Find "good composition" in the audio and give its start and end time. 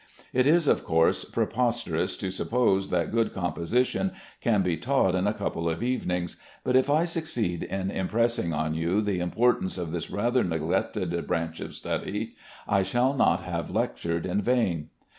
3.11-4.13